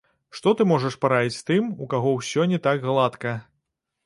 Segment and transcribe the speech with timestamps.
[0.37, 3.37] Што ты можаш параіць тым, у каго ўсё не так гладка?